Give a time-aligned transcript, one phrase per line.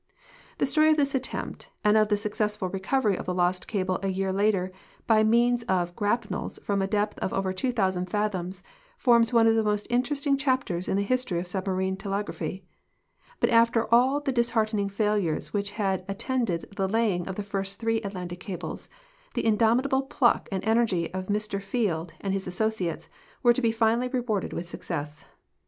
[0.57, 4.07] The story of this attempt and of the successful recovery of the lost cable a
[4.07, 4.71] year later
[5.05, 8.63] by means of grapnels from a depth of over 2,000 fathoms
[8.97, 12.63] forms one of the most interesting chapters in the histoiy of submarine telegra])hy;
[13.39, 17.79] but after all the disheart ening failures which had attended the laying of the first
[17.79, 18.87] three Atlantic cal)les,
[19.35, 23.07] the indomitable pluck and energ}'^ of iNIr Field and his associates
[23.43, 25.25] were to be finally rewarded with success.